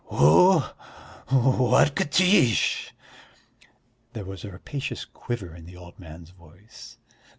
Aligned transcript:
"Who? 0.05 0.57
What 1.29 1.95
Katiche?" 1.95 2.91
There 4.13 4.25
was 4.25 4.43
a 4.43 4.49
rapacious 4.49 5.05
quiver 5.05 5.53
in 5.53 5.65
the 5.67 5.77
old 5.77 5.99
man's 5.99 6.31
voice. 6.31 6.97